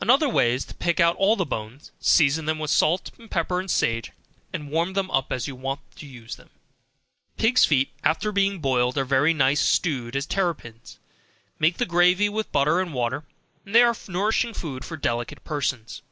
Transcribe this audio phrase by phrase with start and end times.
[0.00, 3.68] Another way is to pick out all the bones, season them with salt, pepper and
[3.68, 4.12] sage,
[4.52, 6.48] and warm them up as you want to use them.
[7.38, 11.00] Pigs' feet, after being boiled, are very nice stewed as terrapins,
[11.58, 13.24] make the gravy with butter and water,
[13.64, 16.02] they are nourishing food for delicate persons.